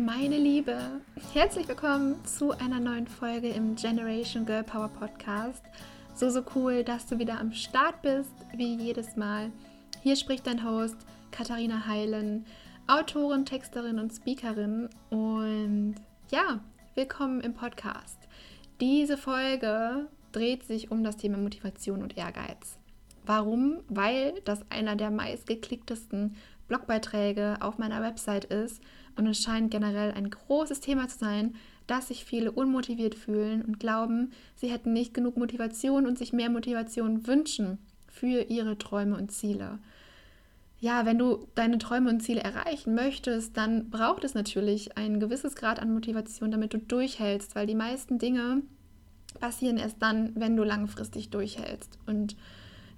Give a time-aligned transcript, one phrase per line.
[0.00, 0.78] meine Liebe,
[1.34, 5.62] herzlich willkommen zu einer neuen Folge im Generation Girl Power Podcast.
[6.14, 9.52] So, so cool, dass du wieder am Start bist, wie jedes Mal.
[10.02, 10.96] Hier spricht dein Host
[11.32, 12.46] Katharina Heilen,
[12.86, 14.88] Autorin, Texterin und Speakerin.
[15.10, 15.96] Und
[16.30, 16.60] ja,
[16.94, 18.18] willkommen im Podcast.
[18.80, 22.78] Diese Folge dreht sich um das Thema Motivation und Ehrgeiz.
[23.26, 23.80] Warum?
[23.88, 26.36] Weil das einer der meistgeklicktesten
[26.70, 28.80] Blogbeiträge auf meiner Website ist
[29.16, 31.56] und es scheint generell ein großes Thema zu sein,
[31.88, 36.48] dass sich viele unmotiviert fühlen und glauben, sie hätten nicht genug Motivation und sich mehr
[36.48, 39.80] Motivation wünschen für ihre Träume und Ziele.
[40.78, 45.56] Ja, wenn du deine Träume und Ziele erreichen möchtest, dann braucht es natürlich ein gewisses
[45.56, 48.62] Grad an Motivation, damit du durchhältst, weil die meisten Dinge
[49.40, 51.98] passieren erst dann, wenn du langfristig durchhältst.
[52.06, 52.36] Und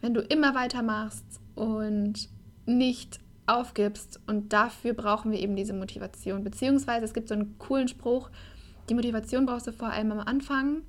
[0.02, 2.28] wenn du immer weitermachst und
[2.66, 4.20] nicht aufgibst.
[4.26, 6.44] Und dafür brauchen wir eben diese Motivation.
[6.44, 8.30] Beziehungsweise es gibt so einen coolen Spruch,
[8.88, 10.82] die Motivation brauchst du vor allem am Anfang.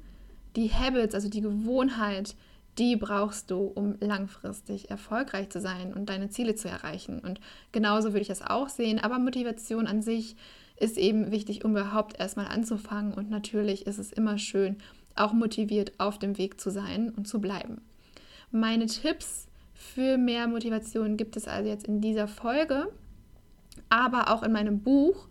[0.55, 2.35] Die Habits, also die Gewohnheit,
[2.77, 7.19] die brauchst du, um langfristig erfolgreich zu sein und deine Ziele zu erreichen.
[7.19, 7.39] Und
[7.71, 8.99] genauso würde ich das auch sehen.
[8.99, 10.35] Aber Motivation an sich
[10.77, 13.13] ist eben wichtig, um überhaupt erstmal anzufangen.
[13.13, 14.77] Und natürlich ist es immer schön,
[15.15, 17.81] auch motiviert auf dem Weg zu sein und zu bleiben.
[18.51, 19.47] Meine Tipps
[19.83, 22.87] für mehr Motivation gibt es also jetzt in dieser Folge,
[23.89, 25.27] aber auch in meinem Buch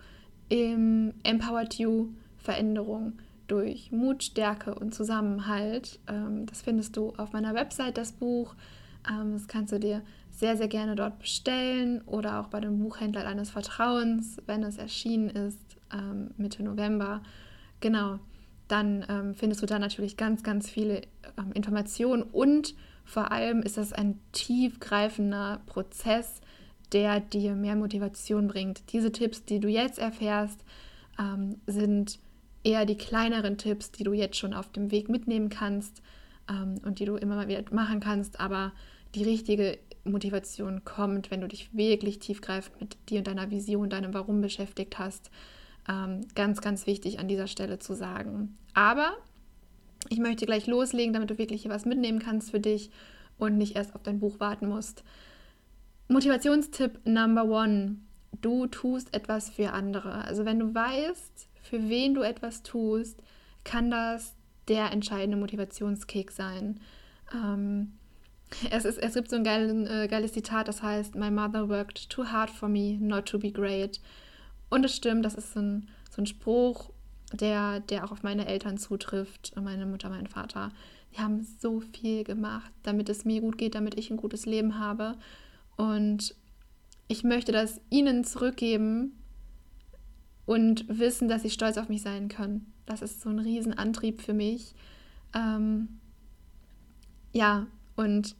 [0.48, 3.14] im Empowered You Veränderung
[3.46, 5.98] durch Mut, Stärke und Zusammenhalt.
[6.08, 8.54] Ähm, das findest du auf meiner Website, das Buch.
[9.08, 13.22] Ähm, das kannst du dir sehr, sehr gerne dort bestellen oder auch bei dem Buchhändler
[13.22, 15.60] deines Vertrauens, wenn es erschienen ist,
[15.92, 17.22] ähm, Mitte November.
[17.80, 18.18] Genau,
[18.72, 21.02] dann findest du da natürlich ganz, ganz viele
[21.54, 26.40] Informationen und vor allem ist das ein tiefgreifender Prozess,
[26.92, 28.92] der dir mehr Motivation bringt.
[28.92, 30.64] Diese Tipps, die du jetzt erfährst,
[31.18, 32.18] ähm, sind
[32.64, 36.02] eher die kleineren Tipps, die du jetzt schon auf dem Weg mitnehmen kannst
[36.48, 38.40] ähm, und die du immer mal wieder machen kannst.
[38.40, 38.72] Aber
[39.14, 44.14] die richtige Motivation kommt, wenn du dich wirklich tiefgreifend mit dir und deiner Vision, deinem
[44.14, 45.30] Warum beschäftigt hast.
[45.88, 48.56] Ähm, ganz, ganz wichtig an dieser Stelle zu sagen.
[48.74, 49.12] Aber
[50.08, 52.90] ich möchte gleich loslegen, damit du wirklich hier was mitnehmen kannst für dich
[53.38, 55.02] und nicht erst auf dein Buch warten musst.
[56.08, 57.96] Motivationstipp Number One.
[58.40, 60.24] Du tust etwas für andere.
[60.24, 63.22] Also wenn du weißt, für wen du etwas tust,
[63.64, 64.34] kann das
[64.68, 66.80] der entscheidende Motivationskick sein.
[67.32, 67.92] Ähm,
[68.70, 72.10] es, ist, es gibt so ein geiles, äh, geiles Zitat, das heißt, My mother worked
[72.10, 74.00] too hard for me not to be great.
[74.72, 76.88] Und es stimmt, das ist so ein, so ein Spruch,
[77.30, 80.70] der, der auch auf meine Eltern zutrifft, meine Mutter, mein Vater.
[81.12, 84.78] Die haben so viel gemacht, damit es mir gut geht, damit ich ein gutes Leben
[84.78, 85.18] habe.
[85.76, 86.34] Und
[87.06, 89.12] ich möchte das ihnen zurückgeben
[90.46, 92.72] und wissen, dass sie stolz auf mich sein können.
[92.86, 94.72] Das ist so ein Riesenantrieb für mich.
[95.34, 96.00] Ähm,
[97.34, 98.36] ja, und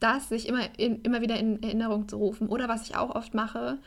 [0.00, 2.48] das sich immer, in, immer wieder in Erinnerung zu rufen.
[2.48, 3.78] Oder was ich auch oft mache,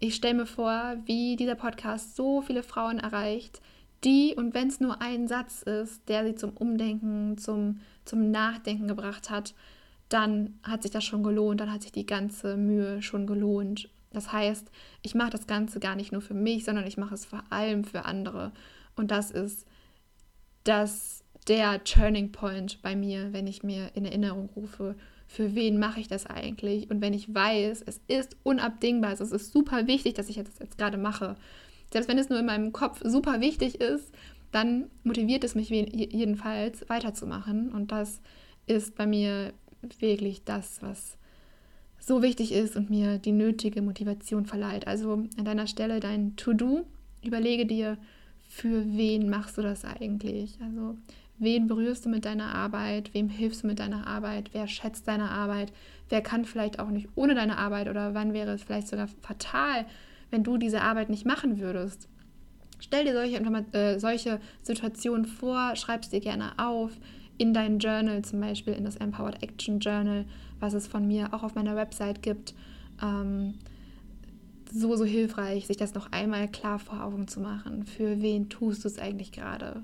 [0.00, 3.60] ich stelle mir vor, wie dieser Podcast so viele Frauen erreicht,
[4.02, 8.88] die, und wenn es nur ein Satz ist, der sie zum Umdenken, zum, zum Nachdenken
[8.88, 9.54] gebracht hat,
[10.08, 13.90] dann hat sich das schon gelohnt, dann hat sich die ganze Mühe schon gelohnt.
[14.10, 14.70] Das heißt,
[15.02, 17.84] ich mache das Ganze gar nicht nur für mich, sondern ich mache es vor allem
[17.84, 18.52] für andere.
[18.96, 19.66] Und das ist
[20.64, 21.19] das,
[21.50, 24.94] der Turning Point bei mir, wenn ich mir in Erinnerung rufe,
[25.26, 26.90] für wen mache ich das eigentlich?
[26.90, 30.78] Und wenn ich weiß, es ist unabdingbar, es ist super wichtig, dass ich das jetzt
[30.78, 31.34] gerade mache.
[31.92, 34.14] Selbst wenn es nur in meinem Kopf super wichtig ist,
[34.52, 37.70] dann motiviert es mich jedenfalls weiterzumachen.
[37.70, 38.20] Und das
[38.66, 39.52] ist bei mir
[39.98, 41.16] wirklich das, was
[41.98, 44.86] so wichtig ist und mir die nötige Motivation verleiht.
[44.86, 46.86] Also an deiner Stelle dein To-Do,
[47.24, 47.98] überlege dir,
[48.48, 50.58] für wen machst du das eigentlich?
[50.60, 50.96] Also
[51.40, 53.14] Wen berührst du mit deiner Arbeit?
[53.14, 54.50] Wem hilfst du mit deiner Arbeit?
[54.52, 55.72] Wer schätzt deine Arbeit?
[56.10, 57.88] Wer kann vielleicht auch nicht ohne deine Arbeit?
[57.88, 59.86] Oder wann wäre es vielleicht sogar fatal,
[60.30, 62.08] wenn du diese Arbeit nicht machen würdest?
[62.78, 63.38] Stell dir solche,
[63.72, 66.92] äh, solche Situationen vor, schreib es dir gerne auf
[67.38, 70.26] in dein Journal, zum Beispiel in das Empowered Action Journal,
[70.60, 72.54] was es von mir auch auf meiner Website gibt.
[73.02, 73.54] Ähm,
[74.70, 77.86] so, so hilfreich, sich das noch einmal klar vor Augen zu machen.
[77.86, 79.82] Für wen tust du es eigentlich gerade?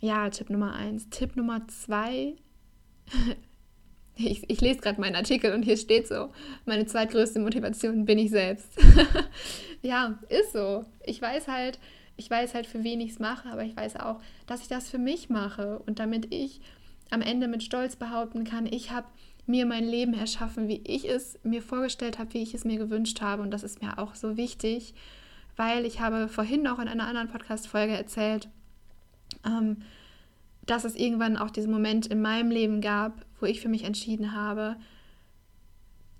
[0.00, 1.08] Ja, Tipp Nummer eins.
[1.10, 2.34] Tipp Nummer zwei.
[4.16, 6.30] ich, ich lese gerade meinen Artikel und hier steht so,
[6.64, 8.68] meine zweitgrößte Motivation bin ich selbst.
[9.82, 10.86] ja, ist so.
[11.04, 11.78] Ich weiß halt,
[12.16, 14.88] ich weiß halt, für wen ich es mache, aber ich weiß auch, dass ich das
[14.88, 16.60] für mich mache und damit ich
[17.10, 19.06] am Ende mit Stolz behaupten kann, ich habe
[19.46, 23.20] mir mein Leben erschaffen, wie ich es mir vorgestellt habe, wie ich es mir gewünscht
[23.20, 24.94] habe und das ist mir auch so wichtig,
[25.56, 28.48] weil ich habe vorhin auch in einer anderen Podcast-Folge erzählt,
[29.44, 29.78] ähm,
[30.66, 34.32] dass es irgendwann auch diesen Moment in meinem Leben gab, wo ich für mich entschieden
[34.32, 34.76] habe,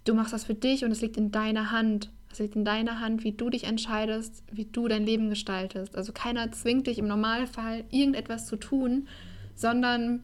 [0.05, 2.11] du machst das für dich und es liegt in deiner Hand.
[2.33, 5.97] Es liegt in deiner Hand, wie du dich entscheidest, wie du dein Leben gestaltest.
[5.97, 9.09] Also keiner zwingt dich im Normalfall irgendetwas zu tun,
[9.55, 10.23] sondern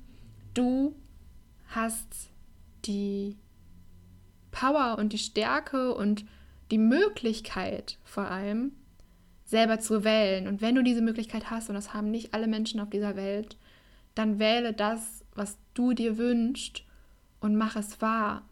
[0.54, 0.94] du
[1.68, 2.30] hast
[2.84, 3.36] die
[4.52, 6.24] Power und die Stärke und
[6.70, 8.72] die Möglichkeit vor allem,
[9.46, 10.48] selber zu wählen.
[10.48, 13.56] Und wenn du diese Möglichkeit hast, und das haben nicht alle Menschen auf dieser Welt,
[14.14, 16.82] dann wähle das, was du dir wünschst
[17.40, 18.42] und mach es wahr.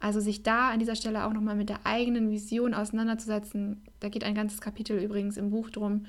[0.00, 3.82] Also sich da an dieser Stelle auch nochmal mit der eigenen Vision auseinanderzusetzen.
[4.00, 6.06] Da geht ein ganzes Kapitel übrigens im Buch drum.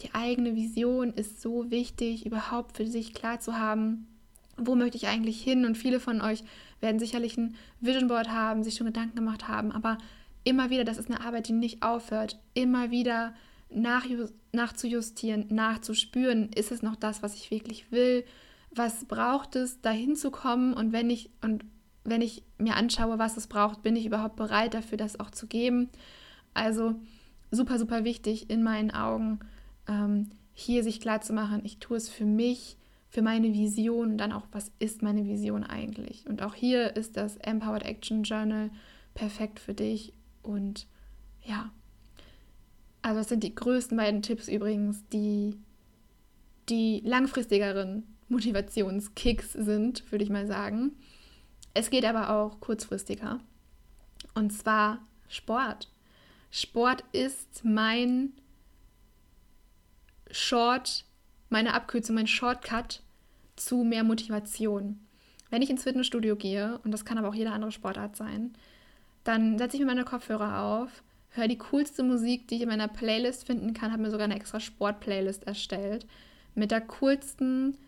[0.00, 4.08] Die eigene Vision ist so wichtig, überhaupt für sich klar zu haben,
[4.56, 5.64] wo möchte ich eigentlich hin?
[5.64, 6.42] Und viele von euch
[6.80, 9.98] werden sicherlich ein Vision Board haben, sich schon Gedanken gemacht haben, aber
[10.44, 13.34] immer wieder, das ist eine Arbeit, die nicht aufhört, immer wieder
[13.74, 14.06] nach,
[14.52, 18.24] nachzujustieren, nachzuspüren, ist es noch das, was ich wirklich will?
[18.74, 20.74] Was braucht es, dahin zu kommen?
[20.74, 21.64] Und wenn ich, und
[22.04, 25.46] wenn ich mir anschaue, was es braucht, bin ich überhaupt bereit dafür, das auch zu
[25.46, 25.90] geben?
[26.54, 26.94] Also
[27.50, 29.40] super, super wichtig in meinen Augen,
[29.88, 32.76] ähm, hier sich klar zu machen, ich tue es für mich,
[33.08, 36.26] für meine Vision, dann auch, was ist meine Vision eigentlich?
[36.26, 38.70] Und auch hier ist das Empowered Action Journal
[39.14, 40.14] perfekt für dich.
[40.42, 40.86] Und
[41.44, 41.70] ja,
[43.02, 45.56] also das sind die größten beiden Tipps übrigens, die
[46.68, 50.92] die langfristigeren Motivationskicks sind, würde ich mal sagen.
[51.74, 53.40] Es geht aber auch kurzfristiger.
[54.34, 55.90] Und zwar Sport.
[56.50, 58.32] Sport ist mein
[60.30, 61.04] Short,
[61.50, 63.02] meine Abkürzung, mein Shortcut
[63.56, 65.00] zu mehr Motivation.
[65.50, 68.54] Wenn ich ins Fitnessstudio gehe, und das kann aber auch jede andere Sportart sein,
[69.24, 71.02] dann setze ich mir meine Kopfhörer auf
[71.34, 74.36] höre die coolste Musik, die ich in meiner Playlist finden kann, habe mir sogar eine
[74.36, 76.06] extra Sport-Playlist erstellt.
[76.54, 77.78] Mit der coolsten,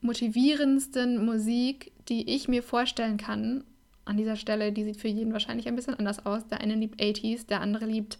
[0.00, 3.64] motivierendsten Musik, die ich mir vorstellen kann.
[4.04, 6.46] An dieser Stelle, die sieht für jeden wahrscheinlich ein bisschen anders aus.
[6.48, 8.18] Der eine liebt 80s, der andere liebt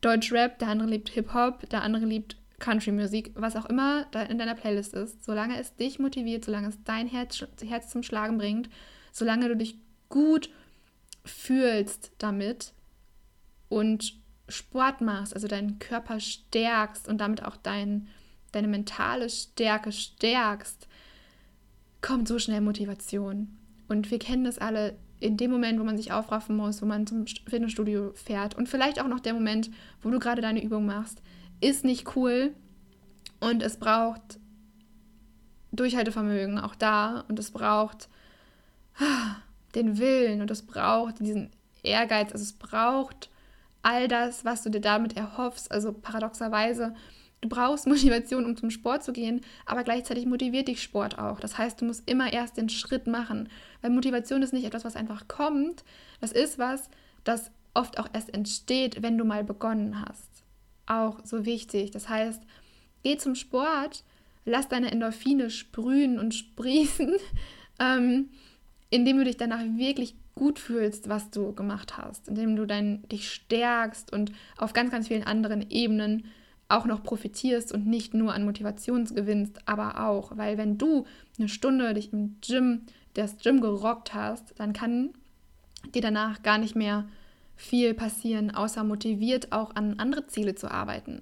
[0.00, 4.54] Deutschrap, der andere liebt Hip-Hop, der andere liebt Country-Musik, was auch immer da in deiner
[4.54, 5.24] Playlist ist.
[5.24, 8.68] Solange es dich motiviert, solange es dein Herz, Herz zum Schlagen bringt,
[9.12, 9.76] solange du dich
[10.08, 10.50] gut
[11.24, 12.72] fühlst damit,
[13.70, 18.08] und Sport machst, also deinen Körper stärkst und damit auch dein,
[18.52, 20.88] deine mentale Stärke stärkst,
[22.02, 23.56] kommt so schnell Motivation.
[23.88, 27.06] Und wir kennen das alle in dem Moment, wo man sich aufraffen muss, wo man
[27.06, 29.70] zum Fitnessstudio fährt und vielleicht auch noch der Moment,
[30.02, 31.22] wo du gerade deine Übung machst,
[31.60, 32.54] ist nicht cool
[33.38, 34.40] und es braucht
[35.72, 38.08] Durchhaltevermögen auch da und es braucht
[38.98, 39.36] ah,
[39.74, 41.50] den Willen und es braucht diesen
[41.82, 43.29] Ehrgeiz, also es braucht
[43.82, 45.70] all das, was du dir damit erhoffst.
[45.70, 46.94] Also paradoxerweise,
[47.40, 51.40] du brauchst Motivation, um zum Sport zu gehen, aber gleichzeitig motiviert dich Sport auch.
[51.40, 53.48] Das heißt, du musst immer erst den Schritt machen,
[53.82, 55.84] weil Motivation ist nicht etwas, was einfach kommt.
[56.20, 56.90] Das ist was,
[57.24, 60.28] das oft auch erst entsteht, wenn du mal begonnen hast.
[60.86, 61.90] Auch so wichtig.
[61.92, 62.42] Das heißt,
[63.02, 64.04] geh zum Sport,
[64.44, 67.14] lass deine Endorphine sprühen und sprießen,
[67.78, 68.30] ähm,
[68.90, 73.30] indem du dich danach wirklich gut fühlst, was du gemacht hast, indem du dein, dich
[73.30, 76.24] stärkst und auf ganz, ganz vielen anderen Ebenen
[76.70, 81.04] auch noch profitierst und nicht nur an Motivation gewinnst, aber auch, weil wenn du
[81.38, 85.10] eine Stunde dich im Gym, das Gym gerockt hast, dann kann
[85.94, 87.06] dir danach gar nicht mehr
[87.54, 91.20] viel passieren, außer motiviert auch an andere Ziele zu arbeiten.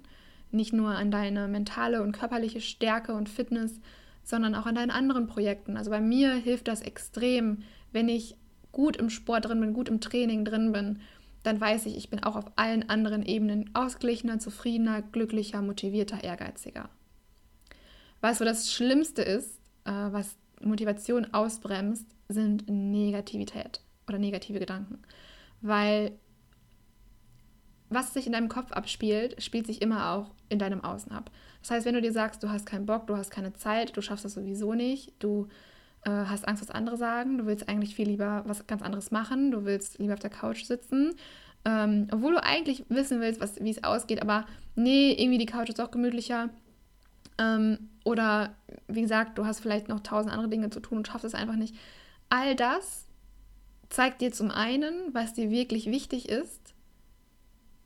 [0.51, 3.81] Nicht nur an deine mentale und körperliche Stärke und Fitness,
[4.23, 5.75] sondern auch an deinen anderen Projekten.
[5.75, 8.37] Also bei mir hilft das extrem, wenn ich
[8.71, 10.99] gut im Sport drin bin, gut im Training drin bin,
[11.43, 16.89] dann weiß ich, ich bin auch auf allen anderen Ebenen ausgeglichener, zufriedener, glücklicher, motivierter, ehrgeiziger.
[18.21, 24.99] Was so das Schlimmste ist, äh, was Motivation ausbremst, sind Negativität oder negative Gedanken.
[25.61, 26.11] Weil
[27.89, 31.31] was sich in deinem Kopf abspielt, spielt sich immer auch in deinem Außen ab.
[31.61, 34.01] Das heißt, wenn du dir sagst, du hast keinen Bock, du hast keine Zeit, du
[34.01, 35.47] schaffst das sowieso nicht, du
[36.05, 39.51] äh, hast Angst, was andere sagen, du willst eigentlich viel lieber was ganz anderes machen,
[39.51, 41.15] du willst lieber auf der Couch sitzen,
[41.65, 45.81] ähm, obwohl du eigentlich wissen willst, wie es ausgeht, aber nee, irgendwie die Couch ist
[45.81, 46.49] auch gemütlicher.
[47.37, 48.55] Ähm, oder
[48.87, 51.55] wie gesagt, du hast vielleicht noch tausend andere Dinge zu tun und schaffst es einfach
[51.55, 51.75] nicht.
[52.29, 53.05] All das
[53.89, 56.73] zeigt dir zum einen, was dir wirklich wichtig ist.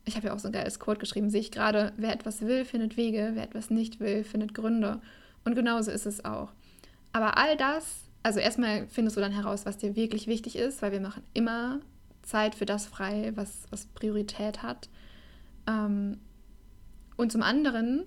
[0.05, 2.65] Ich habe ja auch so ein geiles Quote geschrieben, sehe ich gerade, wer etwas will,
[2.65, 5.01] findet Wege, wer etwas nicht will, findet Gründe.
[5.45, 6.51] Und genauso ist es auch.
[7.13, 10.93] Aber all das also erstmal findest du dann heraus, was dir wirklich wichtig ist, weil
[10.93, 11.81] wir machen immer
[12.23, 14.89] Zeit für das frei, was, was Priorität hat.
[15.67, 16.19] Ähm,
[17.17, 18.05] Und zum anderen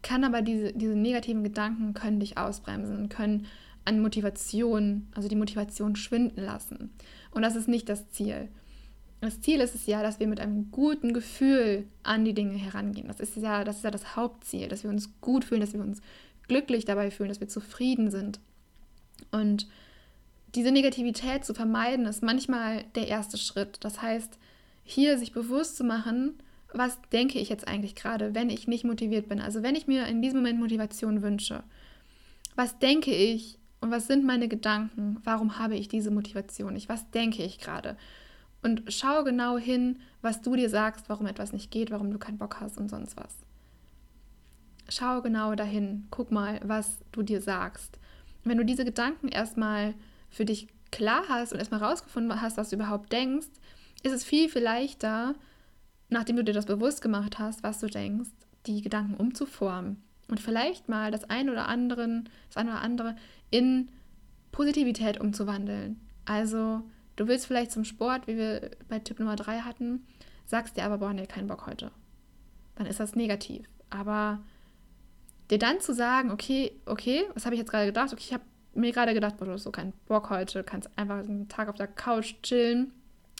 [0.00, 3.46] kann aber diese, diese negativen Gedanken können dich ausbremsen, können
[3.84, 6.90] an Motivation, also die Motivation schwinden lassen.
[7.32, 8.48] Und das ist nicht das Ziel.
[9.20, 13.06] Das Ziel ist es ja, dass wir mit einem guten Gefühl an die Dinge herangehen.
[13.06, 15.80] Das ist ja, das ist ja das Hauptziel, dass wir uns gut fühlen, dass wir
[15.80, 16.00] uns
[16.52, 18.38] glücklich dabei fühlen, dass wir zufrieden sind.
[19.30, 19.66] Und
[20.54, 23.78] diese Negativität zu vermeiden, ist manchmal der erste Schritt.
[23.80, 24.38] Das heißt,
[24.84, 26.34] hier sich bewusst zu machen,
[26.74, 29.40] was denke ich jetzt eigentlich gerade, wenn ich nicht motiviert bin.
[29.40, 31.62] Also wenn ich mir in diesem Moment Motivation wünsche.
[32.54, 35.18] Was denke ich und was sind meine Gedanken?
[35.24, 36.90] Warum habe ich diese Motivation nicht?
[36.90, 37.96] Was denke ich gerade?
[38.62, 42.38] Und schau genau hin, was du dir sagst, warum etwas nicht geht, warum du keinen
[42.38, 43.38] Bock hast und sonst was.
[44.88, 47.98] Schau genau dahin, guck mal, was du dir sagst.
[48.44, 49.94] wenn du diese Gedanken erstmal
[50.28, 53.46] für dich klar hast und erstmal rausgefunden hast, was du überhaupt denkst,
[54.02, 55.34] ist es viel, viel leichter,
[56.08, 58.30] nachdem du dir das bewusst gemacht hast, was du denkst,
[58.66, 63.16] die Gedanken umzuformen und vielleicht mal das ein oder anderen, das eine oder andere
[63.50, 63.90] in
[64.50, 66.00] Positivität umzuwandeln.
[66.24, 66.82] Also
[67.16, 70.06] du willst vielleicht zum Sport, wie wir bei Tipp Nummer 3 hatten,
[70.46, 71.90] sagst dir aber, boah, nee, keinen Bock heute.
[72.76, 73.66] Dann ist das negativ.
[73.90, 74.40] Aber
[75.52, 78.12] dir dann zu sagen, okay, okay, was habe ich jetzt gerade gedacht?
[78.12, 78.44] Okay, ich habe
[78.74, 81.76] mir gerade gedacht, boah, du hast so keinen Bock heute, kannst einfach einen Tag auf
[81.76, 82.92] der Couch chillen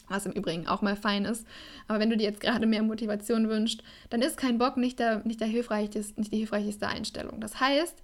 [0.07, 1.45] was im Übrigen auch mal fein ist.
[1.87, 5.25] Aber wenn du dir jetzt gerade mehr Motivation wünschst, dann ist kein Bock nicht, der,
[5.25, 7.39] nicht, der hilfreichste, nicht die hilfreichste Einstellung.
[7.39, 7.95] Das heißt,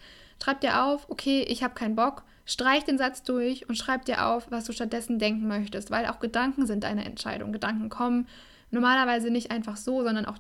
[0.42, 4.26] schreib dir auf, okay, ich habe keinen Bock, streich den Satz durch und schreib dir
[4.26, 7.52] auf, was du stattdessen denken möchtest, weil auch Gedanken sind deine Entscheidung.
[7.52, 8.28] Gedanken kommen
[8.72, 10.38] normalerweise nicht einfach so, sondern auch,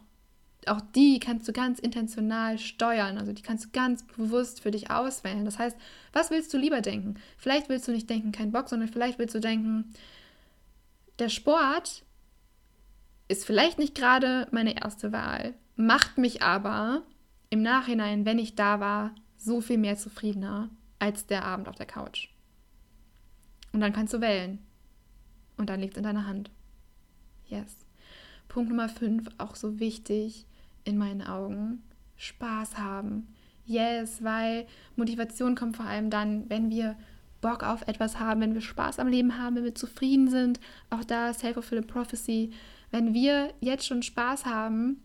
[0.67, 3.17] auch die kannst du ganz intentional steuern.
[3.17, 5.45] Also die kannst du ganz bewusst für dich auswählen.
[5.45, 5.77] Das heißt,
[6.13, 7.15] was willst du lieber denken?
[7.37, 9.93] Vielleicht willst du nicht denken, kein Bock, sondern vielleicht willst du denken,
[11.19, 12.03] der Sport
[13.27, 17.03] ist vielleicht nicht gerade meine erste Wahl, macht mich aber
[17.49, 21.85] im Nachhinein, wenn ich da war, so viel mehr zufriedener als der Abend auf der
[21.85, 22.29] Couch.
[23.71, 24.59] Und dann kannst du wählen.
[25.57, 26.51] Und dann liegt es in deiner Hand.
[27.47, 27.77] Yes.
[28.47, 30.45] Punkt Nummer 5, auch so wichtig
[30.89, 31.83] in meinen Augen.
[32.17, 33.27] Spaß haben.
[33.65, 34.65] Yes, weil
[34.95, 36.95] Motivation kommt vor allem dann, wenn wir
[37.41, 40.59] Bock auf etwas haben, wenn wir Spaß am Leben haben, wenn wir zufrieden sind.
[40.89, 42.51] Auch da Self-Fulfilling Prophecy.
[42.91, 45.01] Wenn wir jetzt schon Spaß haben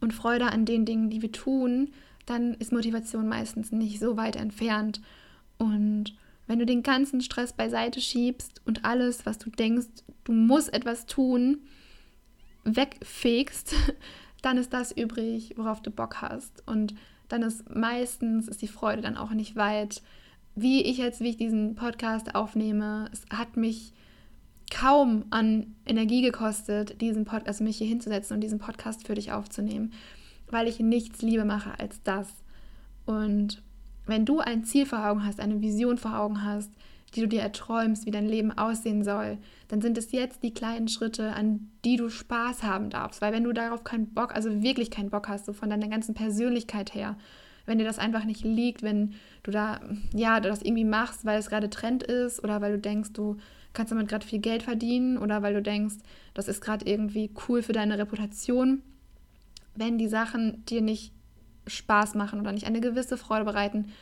[0.00, 1.92] und Freude an den Dingen, die wir tun,
[2.26, 5.00] dann ist Motivation meistens nicht so weit entfernt.
[5.58, 6.14] Und
[6.46, 9.86] wenn du den ganzen Stress beiseite schiebst und alles, was du denkst,
[10.24, 11.58] du musst etwas tun,
[12.64, 13.74] wegfegst,
[14.42, 16.62] dann ist das übrig, worauf du Bock hast.
[16.66, 16.94] Und
[17.28, 20.02] dann ist meistens ist die Freude dann auch nicht weit
[20.54, 23.92] wie ich jetzt, wie ich diesen Podcast aufnehme, es hat mich
[24.70, 29.32] kaum an Energie gekostet, diesen Podcast, also mich hier hinzusetzen und diesen Podcast für dich
[29.32, 29.92] aufzunehmen,
[30.50, 32.28] weil ich nichts lieber mache als das.
[33.06, 33.62] Und
[34.06, 36.70] wenn du ein Ziel vor Augen hast, eine Vision vor Augen hast,
[37.14, 39.38] die du dir erträumst, wie dein Leben aussehen soll,
[39.68, 43.20] dann sind es jetzt die kleinen Schritte, an die du Spaß haben darfst.
[43.20, 46.14] Weil wenn du darauf keinen Bock, also wirklich keinen Bock hast, so von deiner ganzen
[46.14, 47.16] Persönlichkeit her,
[47.66, 49.80] wenn dir das einfach nicht liegt, wenn du da,
[50.14, 53.36] ja, das irgendwie machst, weil es gerade Trend ist oder weil du denkst, du
[53.72, 55.96] kannst damit gerade viel Geld verdienen oder weil du denkst,
[56.34, 58.82] das ist gerade irgendwie cool für deine Reputation.
[59.74, 61.12] Wenn die Sachen dir nicht
[61.66, 63.92] Spaß machen oder nicht eine gewisse Freude bereiten,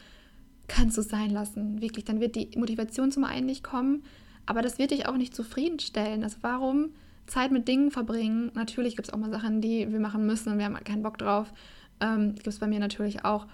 [0.70, 1.80] kannst du sein lassen.
[1.82, 4.04] Wirklich, dann wird die Motivation zum einen nicht kommen,
[4.46, 6.22] aber das wird dich auch nicht zufriedenstellen.
[6.22, 6.90] Also warum
[7.26, 8.50] Zeit mit Dingen verbringen?
[8.54, 11.18] Natürlich gibt es auch mal Sachen, die wir machen müssen und wir haben keinen Bock
[11.18, 11.52] drauf.
[12.00, 13.46] Ähm, Gibt es bei mir natürlich auch.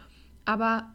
[0.45, 0.91] Aber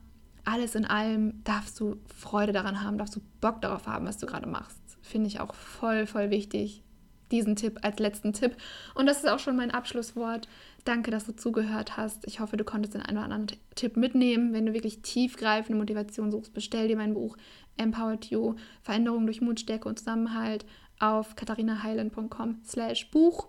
[0.45, 4.25] alles in allem darfst du Freude daran haben, darfst du Bock darauf haben, was du
[4.25, 4.79] gerade machst.
[5.01, 6.83] Finde ich auch voll, voll wichtig.
[7.31, 8.55] Diesen Tipp als letzten Tipp.
[8.93, 10.47] Und das ist auch schon mein Abschlusswort.
[10.83, 12.25] Danke, dass du zugehört hast.
[12.27, 14.53] Ich hoffe, du konntest den einen oder anderen Tipp mitnehmen.
[14.53, 17.37] Wenn du wirklich tiefgreifende Motivation suchst, bestell dir mein Buch
[17.77, 20.65] Empowered You, Veränderung durch Mut, Stärke und Zusammenhalt
[20.99, 23.47] auf katharinaheilen.com slash Buch.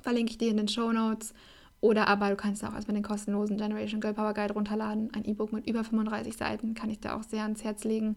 [0.00, 1.34] Verlinke ich dir in den Show Notes.
[1.80, 5.10] Oder aber du kannst auch erstmal den kostenlosen Generation Girl Power Guide runterladen.
[5.14, 8.16] Ein E-Book mit über 35 Seiten kann ich dir auch sehr ans Herz legen.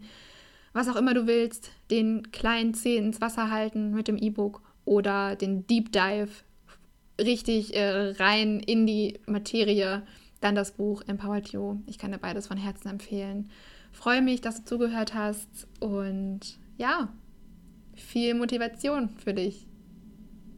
[0.74, 5.36] Was auch immer du willst, den kleinen Zeh ins Wasser halten mit dem E-Book oder
[5.36, 6.30] den Deep Dive
[7.20, 10.04] richtig äh, rein in die Materie,
[10.42, 11.78] dann das Buch Empowered You.
[11.86, 13.50] Ich kann dir beides von Herzen empfehlen.
[13.92, 17.10] Freue mich, dass du zugehört hast und ja,
[17.96, 19.68] viel Motivation für dich.